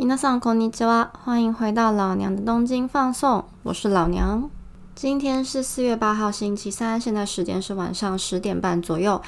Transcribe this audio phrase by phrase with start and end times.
[0.00, 4.50] 皆さんこんにちは，欢迎回到老娘的东京放送，我是老娘。
[4.94, 9.20] 今天是四月八号，星期三，现在时间是晚上十点半左右。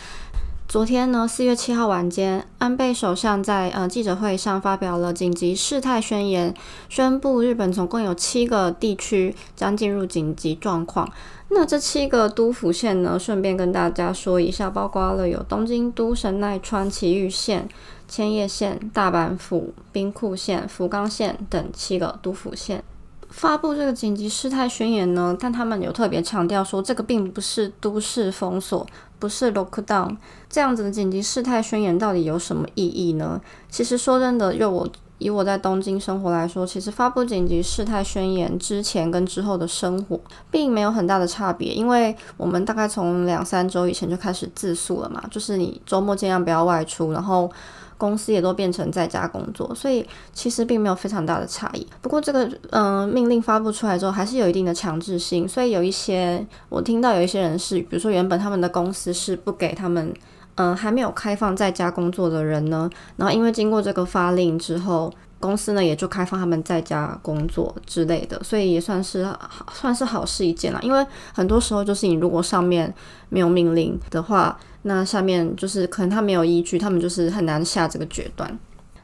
[0.68, 6.54] 昨天呢，四月七号晚间，安倍首相在呃记者会上发表了紧急事态宣言，
[6.90, 11.10] 宣布日本总共有七个地区将进入紧急状况。
[11.48, 17.66] 那这七个都府县呢，顺便跟大家说一下，包括了有东京都、神奈川、埼玉县。
[18.07, 22.83] 千叶县、大阪府、兵库县、福冈县等七个都府县
[23.29, 28.85] 发布这个紧急事态宣言呢，但他们有特别强调说，这个并不是都市封锁，
[29.17, 30.15] 不是 lockdown
[30.47, 33.41] 这样子的紧急事态宣言到底有什么意义呢？
[33.69, 34.87] 其实说真的，就我
[35.23, 40.19] 以我在东京生活来说，其实发布紧急事态宣言之前跟之后的生活
[40.51, 47.49] 并没有很大的差别，因为我们大概从两三周以前就开始自诉了嘛，就是你周末尽量不要外出，然后。
[47.95, 51.87] 公司也都变成在家工作，所以其实并没有非常大的差异。
[52.01, 60.13] 不过这个嗯命令发布出来之后，还是有一定的强制性，所以有一些我听到有一些人是，比如说原本他们的公司是不给他们
[60.55, 65.13] 嗯还没有开放在家工作的人呢，然后因为经过这个发令之后。
[65.39, 69.27] 公司呢也就开放他们在家工作之类的，所以也算是
[69.73, 70.79] 算是好事一件啦。
[70.81, 72.93] 因为很多时候就是你如果上面
[73.27, 78.57] 没有命令的话，那下面就是可能他没有依据，他们就是很难下这个决断。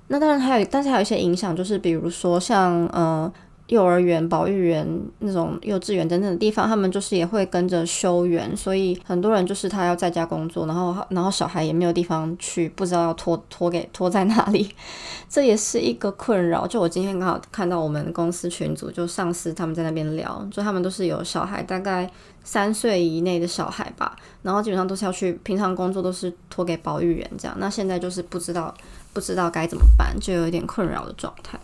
[0.07, 3.29] 那当然还有，但是还有一些影响，就是比如说像呃。
[3.69, 14.67] 幼儿园、保育园那种幼稚园等等的地方，他们就是也会跟着休园，所以很多人就是他要在家工作，然后然后小孩也没有地方去，不知道要托托给托在哪里，
[15.29, 16.65] 这也是一个困扰。
[16.65, 22.09] 就我今天刚好看到我们公司群组，就上司他们在那边聊，就他们都是有小孩，大概
[22.43, 28.73] 三岁以内的小孩吧，然后基本上都是要去，平常工作都是托给保育员这样，那现在就是不知道
[29.13, 31.59] 不知道该怎么办，就有一点困扰的状态。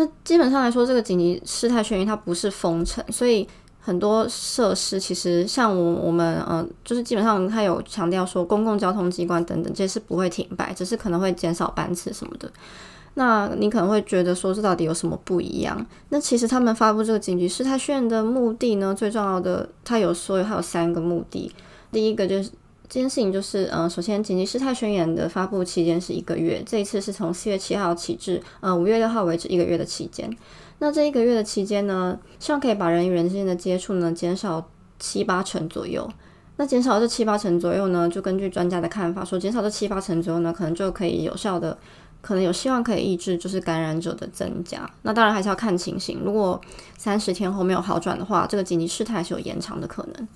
[0.00, 3.46] 那基本上来说，这个紧急事态宣言它不是封城，所以
[3.80, 12.50] 很多设施其实像我我们嗯，就是基本上它有强调说公共交通机关等等这些是不会停摆，只是可能会减少班次什么的。
[13.12, 15.86] 那你可能会觉得说这到底有什么不一样？
[16.08, 21.52] 那其实他们发布这个紧急事态宣言的目的呢，最重要的它有说它有三个目的，
[21.92, 22.50] 第一个就是。
[22.90, 30.28] 这件事情就是，呃，首先紧急事态宣言的发布期间是一个月，这一次是从四月七号起至，呃，五月六号为止一个月的期间。
[30.80, 34.68] 那这一个月的期间呢，希望可以把人与人之间的接触呢减少
[34.98, 36.10] 七八成左右。
[36.56, 41.78] 那减少这七八成左右呢，就根据专家的看法说，减少这七八成左右呢，可能就可以有效的，
[42.20, 44.90] 可能有希望可以抑制就是感染者的增加。
[45.02, 46.60] 那当然还是要看情形，如果
[46.98, 50.28] 三十天后没有好转的话，这个紧急事态是有延长的可能。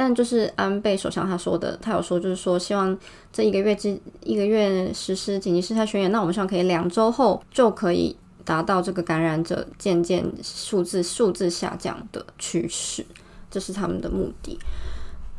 [0.00, 2.96] 但就是安倍首相他说的，他有说就是说希望
[3.32, 13.04] 这一个月之一个月实施紧急事态宣言，那我们希望可以两周后就可以达到这个感染者渐渐数字数字下降的趋势，
[13.50, 14.56] 这是他们的目的。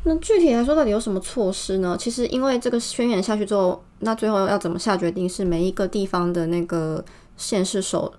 [0.04, 1.96] 那具体来说，到底有什么措施呢？
[1.98, 7.02] 其实因为这个宣言下去之后，那最后要怎么下决定是每一个地方的那个
[7.38, 8.14] 县市首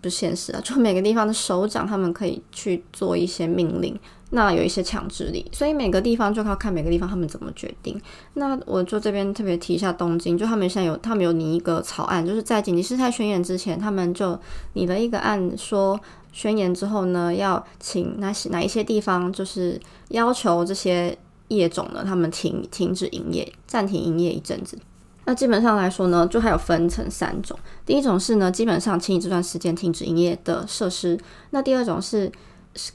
[0.00, 3.94] 不是县市啊，就每个地方的首长他们可以去做一些命令。
[4.34, 8.00] 那有一些强制力，所以每个地方就靠看每个地方他们怎么决定。
[8.32, 14.38] 那我就这边特别提一下东京，就他们现在有他们有拟一个草案，就是在紧急事态宣言之前，他们就
[14.72, 16.00] 拟了一个案，说
[16.32, 19.78] 宣言之后呢，要请哪些哪一些地方，就是
[20.08, 21.14] 要求这些
[21.48, 24.78] 业种呢，他们停停止营业，暂停营业一阵子。
[25.26, 27.54] 那基本上来说呢，就还有分成三种，
[27.84, 31.18] 第一种是呢，基本上请你这段时间停止营业的设施。
[31.50, 32.32] 那第二种是。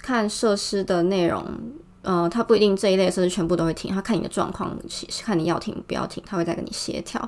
[0.01, 1.45] 看设施的内容，
[2.01, 4.77] 呃，他不一定这一类设施全部都会停，他看你的状况，
[5.23, 7.19] 看你要停不要停，他会再跟你协调。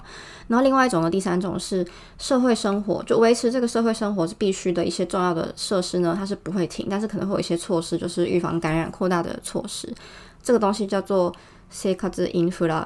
[0.47, 1.85] 然后另外一种呢，第三种是
[2.17, 9.93] 社会生活，就维持这个社会生活是必须的一些重要的设施呢，它是不会停，但是可能会有一些措施，就是预防感染扩大的措施。
[10.41, 11.33] 这个东西叫做
[11.69, 12.85] s e c a z infra。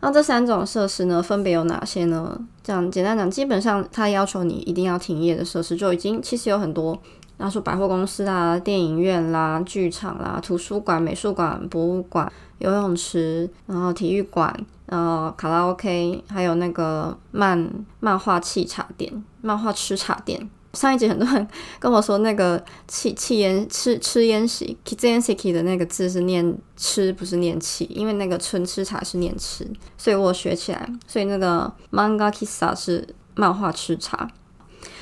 [0.00, 2.38] 那这三种设施呢，分别有哪些呢？
[2.62, 7.00] 这样简单讲，基本上它要求你一定要停业的设施，就已经其实有很多。
[7.36, 14.54] 然后说百货公司啊、电影院啦、剧场啦、图书馆、美术馆、博物馆、游泳池，然后体育馆，
[14.86, 20.48] 然后卡拉 OK，还有那个漫漫画气茶店、漫画吃茶店。
[20.72, 21.48] 上一集很多人
[21.78, 30.88] 跟我说，那个气气烟吃吃烟喜 k i z e n s i k i 的那个字是念吃，不是念气，因为那个春吃茶是念吃，所以我学起来。
[31.06, 34.28] 所以那个 Manga Kissa 是漫画吃茶，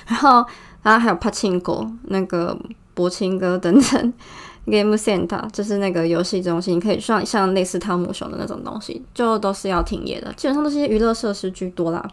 [0.07, 0.45] 然后。
[0.83, 2.57] 然后还有帕青狗、那个
[2.95, 4.13] 博青哥等等，
[4.67, 10.33] Game Center 就是那个游戏中心，可以像像类似汤姆熊的那种东西，就都是要停业的。
[10.35, 12.09] 基本上都是些娱乐设施居多啦。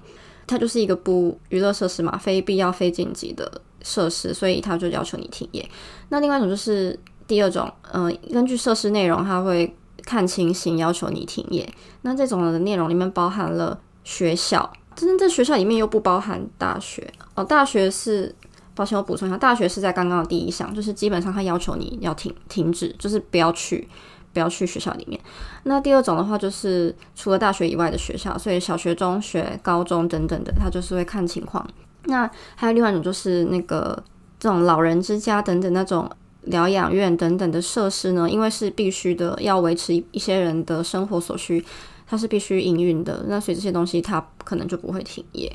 [0.48, 5.63] 它就是一个不娱乐设施嘛，非必要、非紧急的设施，所以它就要求你停业。
[6.10, 9.72] 那另外一种就是第二种，嗯，根据设施内容，它会
[10.04, 11.72] 看情形要求你停业。
[12.01, 17.44] 那这种的内容里面包含了学校，但是这学校里面又不包含大学哦。
[17.44, 18.33] 大学是，
[18.79, 23.85] 抱歉，我补充一下，大学是在刚刚的第一项，就是基本上它要求你要停停止，就是不要去。
[24.31, 25.19] 不要去学校里面。
[25.63, 31.67] 那第二种的话，就是除了大学以外的学校，所以小学、中学、高中等等的，它就是会看情况。
[32.03, 34.03] 那还有另外一种，就是那个
[34.39, 36.07] 这种老人之家等等那种
[36.43, 41.65] 疗养院等等的设施呢，因为是必须的，要维持一些人的生活所需，
[42.05, 43.25] 它是必须营运的。
[43.27, 45.51] 那所以这些东西它可能就不会停业。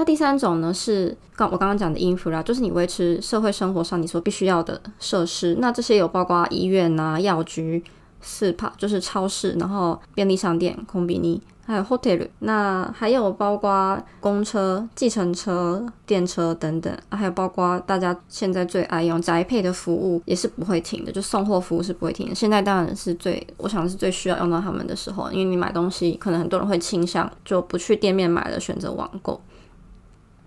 [0.00, 5.54] 那第三种呢，是刚我刚刚讲的 infra，就是你维持社会生活上你所必须要的设施。
[5.60, 7.84] 那这些有包括医院啊、药局、
[8.22, 12.26] super 就是超市，然后便利商店、空比尼，还有 hotel。
[12.38, 22.34] 那还有包括公车、计程车、电车等等，还有包括大家现在最爱用宅配的服务，也是不会停的，就送货服务是不会停的。
[22.34, 29.38] 现在当然是最，我想是最需要用到他们的时候，因为你买东西，可能很多人会倾向就不去店面买了，选择网购。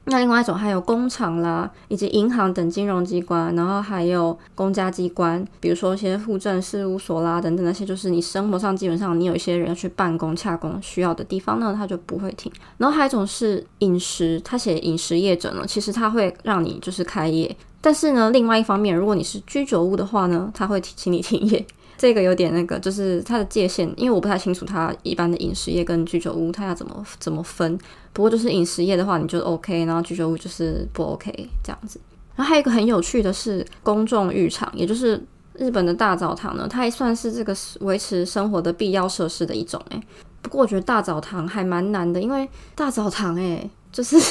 [0.05, 12.51] 那另外一种还有工厂啦，以及银行等金融机关，然后还有公家机关，比如说一些户政事务所啦等等那些，就是你生活上基本上你有一些人要去办公、洽公需要的地方呢，它就不会停。
[12.77, 21.65] 然后还有一种是饮食，他写饮食业者呢，其实他会让你就是开业，但是呢，另外一方面，如果你是居酒屋的话呢，他会请你停业。
[21.97, 27.77] 这个有点那个，就是它的界限，因为我不太清楚它一般的饮食业跟居酒屋它要怎么怎么分。
[28.11, 31.31] 不过就是饮食业的话，你就 OK，然后居酒屋就是不 OK
[31.63, 31.99] 这样子。
[32.35, 35.23] 然后还有一个很有趣的是公众浴场，也就是
[35.53, 39.81] 日本的大澡堂呢，它也算是这个维持生活的必要设施的一种。
[39.89, 40.01] 诶，
[40.41, 44.27] 不过我觉得大澡堂还蛮难的，因为大澡堂诶，就是。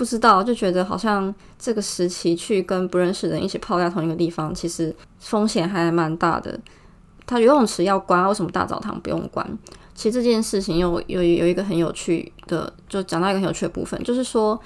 [0.00, 6.58] 不知道，就觉得好像这个时期去跟不认识的人一起泡在同一个地方，其实风险还蛮大的。
[7.26, 9.46] 他游泳池要关，为什么大澡堂不用关？
[9.94, 14.58] 其实这件事情有有有一个很有趣的，就讲到一个很有趣的部分，就是说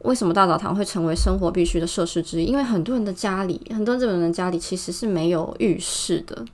[0.00, 2.46] 为什么大澡堂会成为生活必须的设施之一？
[2.46, 6.44] 因为很多人的家里，很多日本人的家里其实是没有浴室的。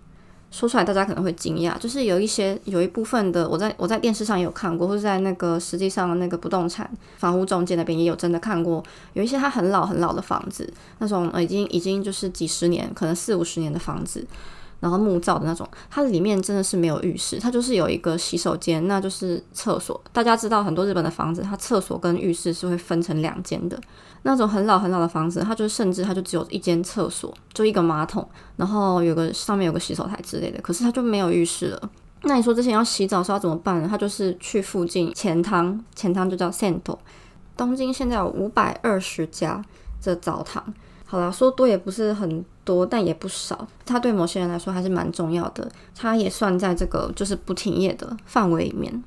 [0.50, 8.82] 说出来大家可能会惊讶，就是有一些有一部分的，我在我在电视上也有看过，或者在那个实际上那个不动产房屋中介那边也有真的看过，
[9.12, 14.26] 有一些它很老很老的房子，那种已经已经就是几十年，可能四五十年的房子。
[14.80, 20.00] 然后木造的那种，它里面真的是没有浴室，它就是有一个洗手间，那就是厕所。
[20.12, 23.78] 大家知道很多日本的房子，它厕所跟浴室是会分成两间的。
[24.22, 31.90] 那种很老很老的房子，它就甚至它就只有一间厕所，就一个马桶，然后有个上面有个洗手台之类的，可是它就没有浴室了。
[32.22, 33.86] 那你说之前要洗澡是要怎么办呢？
[33.88, 36.98] 它就是去附近钱汤，钱汤就叫 Sento。
[37.56, 39.64] 东京现在有五百二十家
[40.02, 40.74] 的澡堂。
[41.08, 43.66] 好了，说多也不是很多，但也不少。
[43.84, 49.04] 它对某些人来说还是蛮重要的，它也算在这个就是不停业的范围里面。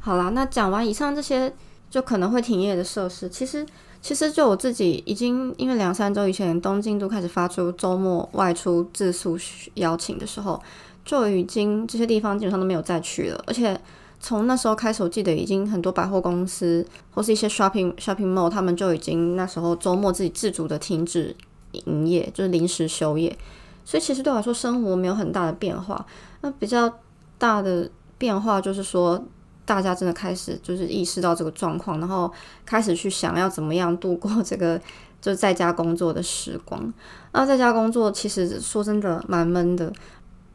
[0.00, 1.52] 好啦，那讲完以上这些
[1.90, 3.66] 就可能会停业的设施，其实
[4.00, 9.38] 其实就我自己已经因为两三周以前东京都开始发出周末外出自宿
[9.74, 10.58] 邀请的时候，
[11.04, 13.78] 就已经这些地方基本上都没有再去了，而且。
[14.18, 21.36] 从那时候开始，我记得已经很多百货公司或是一些 shopping shopping mall，他们就已经那时候周末自己自主的停止
[21.72, 23.36] 营业，就是临时休业。
[23.84, 26.04] 所以其实对我来说，生活没有很大的变化。
[26.40, 26.92] 那比较
[27.38, 27.88] 大的
[28.18, 29.22] 变化就是说，
[29.64, 32.32] 大家真的开始就是意识到这个状况，然后
[32.64, 34.80] 开始去想要怎么样度过这个
[35.22, 36.92] 就在家工作的时光。
[37.32, 39.92] 那在家工作其实说真的蛮闷的。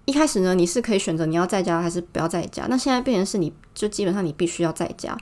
[0.06, 2.66] 一开始呢，你是可以选择你要在家还是不要在家。
[2.70, 5.18] 那现在变成是你就基本上你必须要在家，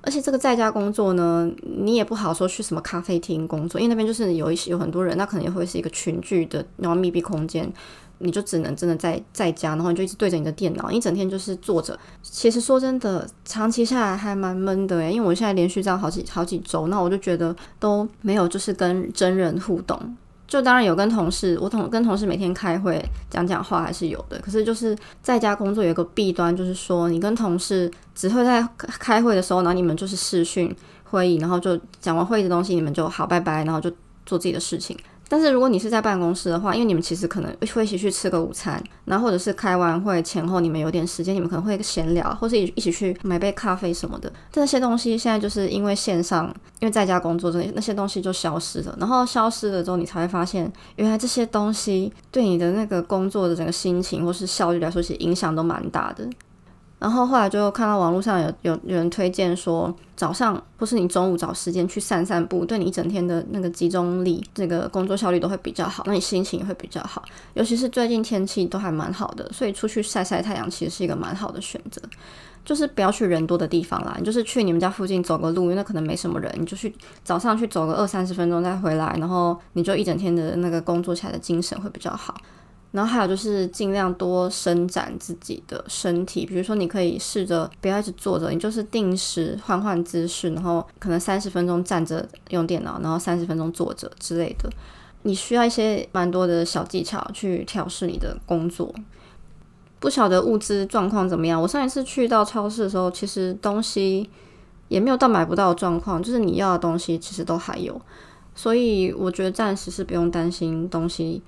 [0.00, 7.70] 而且这个在家工作呢，你也不好说去什么咖啡厅工作，因为那边就是有一些有很多人，那可能也会是一个群聚的然后密闭空间，
[8.18, 11.98] 你就只能真的在在家，然后你就一直对着你的电脑，一整天就是坐着。
[12.22, 20.16] 其实说真的，长期下来还蛮闷的诶，因为我现在连续这样好几好几周，那我就觉得都没有就是跟真人互动。
[20.46, 24.38] 就当然有跟同事，我同跟同事每天开会讲讲话还是有的。
[24.40, 33.90] 可是就是在家工作有个弊端，就是说你跟同事只会在开会的时候，然后你们就是视讯会议，然后就讲完会议的东西，你们就好拜拜，然后就
[34.26, 34.96] 做自己的事情。
[35.32, 44.30] 但是如果你是在办公室的话，因为你们其实可能会一起去吃个午餐，然后或者是开完会前后你们有点时间，你们可能会闲聊，或是一一起去买杯咖啡什么的。
[44.50, 48.94] 这些东西现在就是因为线上，因为在家工作，这那些东西就消失了。
[49.00, 56.28] 然后消失了之后，你才会发现，原来这些东西对你的那个工作的整个心情或是效率来说，其实影响都蛮大的。
[57.02, 67.24] 然后后来就看到网络上有有有人推荐说，早上或是你中午找时间去散散步，对你一整天的那个集中力、这个工作效率都会比较好，那你心情也会比较好。
[67.54, 72.00] 尤其是最近天气都还蛮好的，所以出去晒晒太阳其实是一个蛮好的选择。
[72.64, 76.94] 就是不要去人多的地方啦，你就是去你们家附近走个路，因为那可能没什么人，你就去
[77.24, 82.32] 早上去走个二三十分钟再回来，然后你就一整天的那个工作起来的精神会比较好。
[82.92, 94.70] 然后还有就是尽量多伸展自己的身体，比如说你可以试着不要一直坐着，你就是定时换换姿势，然后可能三十分钟站着用电脑，然后三十分钟坐着之类的。
[95.22, 98.94] 你需要一些蛮多的小技巧去调试你的工作。
[99.98, 101.62] 不晓得物资状况怎么样？
[101.62, 104.28] 我上一次去到超市的时候，其实东西
[104.88, 107.98] 也没有到买不到的状况，就是你要的东西其实都还有，
[108.54, 111.40] 所以我觉得暂时是不用担心东西。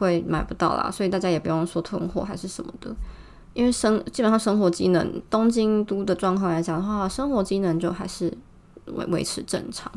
[0.00, 2.90] 会买不到啦，所以大家也不用说囤货还是什么的，
[3.52, 8.32] 因为生基本上生活机能，东京都的状况来讲的话，生活机能就还是
[8.86, 9.92] 维维持正常。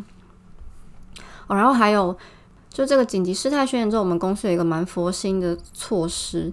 [1.47, 2.15] 哦，然后还有
[2.69, 6.51] 就这个紧急事态宣言之后，我们公司有一个蛮佛心的措施，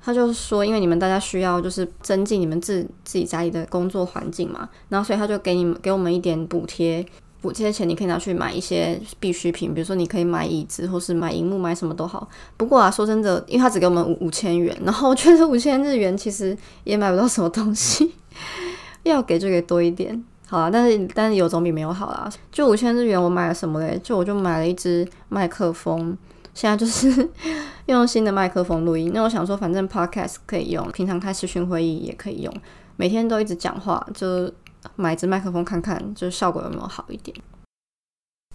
[0.00, 7.04] 他就是说，因为你们大家需要就是增进你们自自己家里的工作环境嘛，然后所以他就给你们给我们一点补贴。
[7.42, 12.26] 补这些钱，你可以拿去买一些必需品，比如说你可以买椅子，或是买荧幕，买什么都好。
[12.56, 18.14] 不过啊，说真的，因为他只给我们五五千元，然后我觉得五千日元其实也买不到什么东西，
[19.02, 22.30] 要给就给多一点，好啦，但是但是有总比没有好啦。
[22.52, 24.00] 就五千日元，我买了什么嘞？
[24.04, 26.16] 就我就买了一支麦克风，
[26.54, 27.28] 现在就是
[27.86, 29.10] 用新的麦克风录音。
[29.12, 32.54] 那我想说，反正 podcast 可以用，平常开视讯会议也可以用，
[32.96, 34.48] 每天都一直讲话就。
[34.96, 37.36] 买支麦克风看看，就是效果有没有好一点。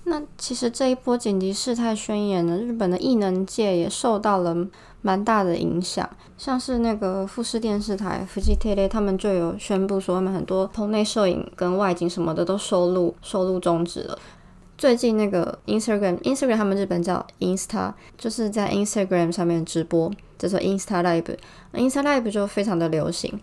[0.03, 4.55] 那其实这一波紧急事态宣言呢，日本的艺能界也受到了
[5.01, 6.09] 蛮大的影响。
[6.37, 14.17] 像是那个富士电视台、富士 TV，他们就有宣布说，他们很多棚内摄影跟外景什么的都收录收录终止了。
[14.77, 23.41] 最近那个 Instagram，Instagram 他们日本叫 Insta，就是在 Instagram 上面直播，叫做 Insta Live，Insta Live 就非常的流行。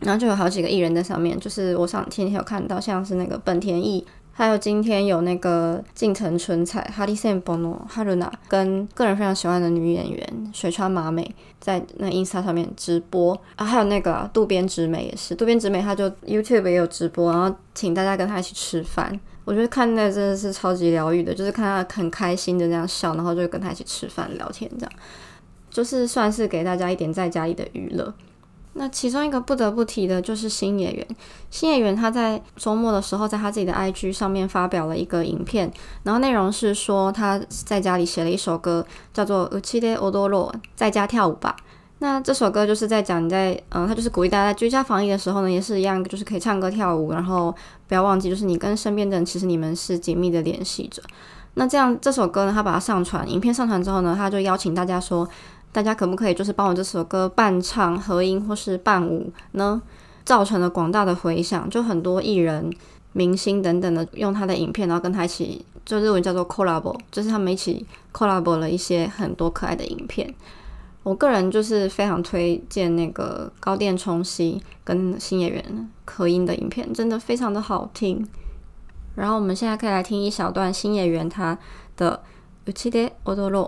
[0.00, 13.38] 然后就有好几个艺人在上面，就是我上天天有看到，像是那个本田翼，还有今天有那个近藤春菜、哈利森波诺、哈鲁娜，跟个人非常喜欢的女演员水川麻美在那 Insta 上面直播。
[13.56, 24.92] 啊，还有那个渡边直美也是，渡边直美她就 YouTube 也有直播，然后请大家跟她一起吃饭，我觉得看那真的是超级疗愈的，就是看她很开心的那样笑，然后就跟她一起吃饭聊天，这样。
[25.70, 28.12] 就是算是给大家一点在家里的娱乐。
[28.74, 31.06] 那其中一个不得不提的就是新演员，
[31.50, 35.70] 新演员他在周末的时候，在他自己的 IG 上面发表了一个影片，
[36.04, 41.56] 然后内容是说他在家里写了一首歌，叫做《u c h i de Odoro》，在家跳舞吧。
[41.98, 47.52] 那这首歌就是在讲你在，嗯，他就是鼓励大家在居家防疫的时候呢，也是一样，就是可以唱歌跳舞，然后
[47.88, 51.02] 不要忘记，就是你跟身边的人，其实你们是紧密的联系着。
[51.54, 55.28] 那这样这首歌呢，他把它上传，影片上传之后呢，他就邀请大家说。
[55.71, 59.81] 大家可不可以就是帮我这首歌伴唱、合音或是伴舞呢？
[60.23, 62.73] 造成了广大的回响，就很多艺人、
[63.13, 70.33] 明星等等的用他的影片，然后跟他一起，就日文叫做 collab，就是他们一起 collab 了一些很多可爱的影片。
[71.03, 78.27] 我个人就是非常推荐那个高电冲希跟新演员合音的影片，真的非常的好听。
[79.13, 81.55] 然后我们现在可以来听一小段新演员他
[81.95, 82.23] 的《
[82.71, 83.67] うちで踊ろう》。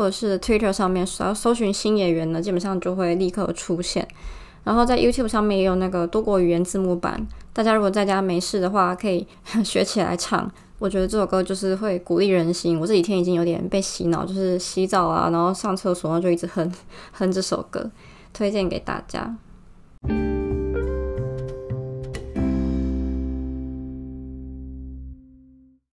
[0.00, 4.08] 或者是 Twitter 上面，只要搜寻新演员呢，基本上就会立刻出现。
[4.64, 9.26] 然后在 YouTube 上面也有那个多国语言字幕版，大家如果在家没事的话，可以
[9.62, 10.50] 学起来唱。
[10.78, 12.80] 我觉得这首歌就是会鼓励人心。
[12.80, 16.72] 我这几天已经有点被洗脑，就是洗澡啊，然后上厕所，然后就一直哼
[17.12, 17.90] 哼这首歌，
[18.32, 19.36] 推荐给大家。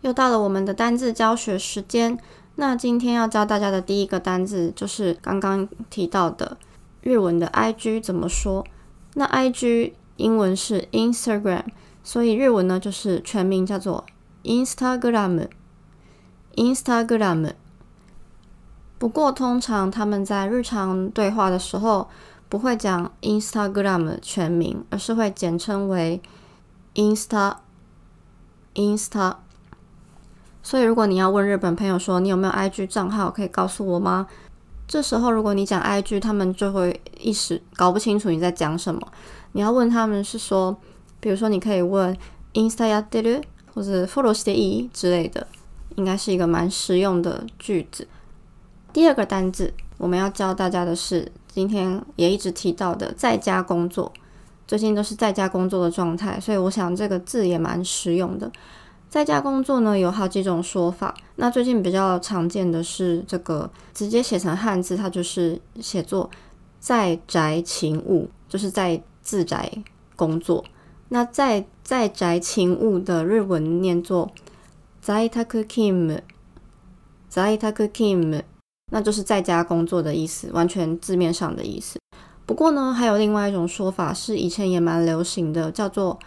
[0.04, 2.18] 又到了我们的单字教学时间。
[2.56, 6.58] 那今天要教大家的第一个单字就是刚刚提到的
[7.02, 8.64] 日文的 I G 怎么说？
[9.16, 11.64] 那 I G 英文是 Instagram，
[12.04, 14.06] 所以日文呢就是全名叫做
[14.44, 15.48] Instagram。
[16.56, 17.54] Instagram。
[19.00, 22.08] 不过通常他们在日常对话的时候
[22.50, 26.22] 不会讲 Instagram 全名，而是会简称为
[26.94, 29.38] Insta，Insta。
[30.63, 34.27] 所以如果你要问日本朋友说你有没有 IG 账号，可以告诉我吗？
[34.89, 39.01] 这时候如果你讲 IG，他们就会一时搞不清楚你在讲什么。
[39.53, 40.77] 你要问他们是说，
[41.19, 42.17] 比如说你可以问
[42.55, 43.43] Insta やってる
[43.75, 45.47] 或者 Follow していい之类的，
[45.97, 48.07] 应该是一个蛮实用的句子。
[48.93, 54.13] 第二个单字我们要教大家的是，今天也一直提到的在家工作。
[54.69, 58.51] 最近都是在家工作的状态，所以我想这个字也蛮实用的。
[59.12, 66.30] 在家工作呢有好几种说法，那最近比较常见的是这个直接写成汉字，它就是写作
[66.80, 69.70] 在宅勤务，就是在自宅
[70.16, 70.64] 工作。
[71.10, 74.32] 那在在宅勤务的日文念作
[75.02, 76.22] 在宅勤務，
[77.28, 78.42] 在宅勤務，
[78.94, 82.00] 那就是在家工作的意思，完全字面上的意思。
[82.46, 86.18] 不过呢，还有另外一种说法是以前也蛮流行的，叫做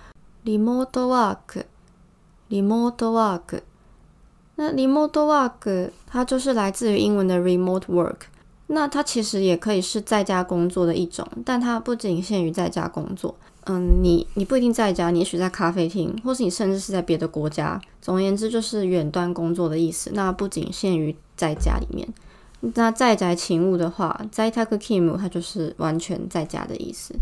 [0.44, 1.64] remote work。
[2.50, 3.60] Remote work。
[4.56, 8.16] 那 remote work 它就是来自于英文的 remote work。
[8.68, 13.34] 那它其实也可以是在家工作的一种，但它不仅限于在家工作。
[13.66, 17.80] 嗯，你你不一定在家，你也许在咖啡厅，或是你甚至是在别的国家。
[18.00, 20.10] 总而言之，就是远端工作的意思。
[20.14, 22.08] 那不仅限于在家里面。
[22.60, 27.14] 那在宅勤务的话，在宅勤務它就是完全在家的意思。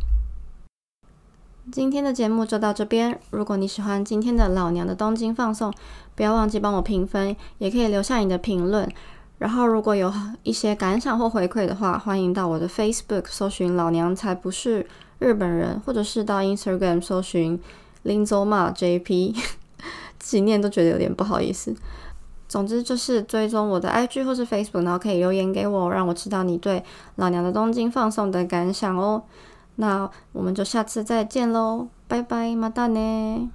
[1.71, 3.17] 今天的节目就到这边。
[3.31, 5.73] 如果你喜欢今天的老娘的东京放送，
[6.17, 8.91] 不要忘记帮我评分，也可以留下你的评论。
[9.39, 14.85] 然后如果有一些感想或回馈的话，欢迎到我的 Facebook 搜寻“老娘才不是
[15.21, 17.59] 日本人”，或者是到 Instagram 搜寻
[18.03, 19.33] 林周骂 jp”，
[20.19, 21.73] 自己念都觉得有点不好意思。
[22.49, 26.83] 总之就是追踪我的 IG 或是 Facebook，然后可以留言给我，让我知道你对
[27.17, 29.23] 老娘的东京放送的感想哦。
[29.77, 33.51] 那我们就下次再见喽，拜拜，马达呢。